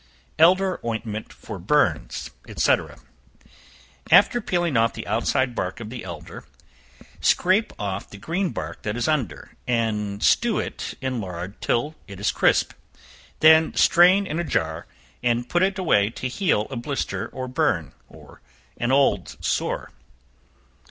[0.39, 2.75] Elder Ointment for Burns, &c.
[4.09, 6.43] After peeling off the outside bark of the elder,
[7.19, 12.19] scraps off the green bark that is under, and stew it in lard till it
[12.19, 12.73] is crisp;
[13.41, 14.87] then strain it in a jar,
[15.21, 18.41] and put it away to heal a blister or burn, or
[18.77, 19.91] an old sore.